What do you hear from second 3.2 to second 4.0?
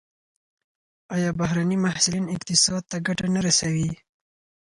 نه رسوي؟